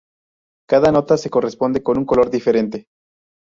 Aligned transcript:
Cada 0.67 0.91
nota 0.91 1.15
se 1.15 1.29
corresponde 1.29 1.83
con 1.83 1.99
un 1.99 2.05
color 2.05 2.31
diferente. 2.31 2.87